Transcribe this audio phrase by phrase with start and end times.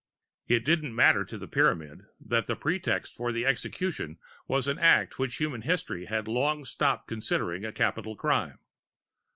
[0.47, 5.19] It didn't matter to the Pyramid that the pretext for the execution was an act
[5.19, 8.57] which human history had long stopped considering a capital crime.